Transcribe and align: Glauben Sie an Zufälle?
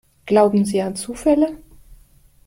Glauben 0.25 0.65
Sie 0.65 0.81
an 0.81 0.95
Zufälle? 0.95 1.59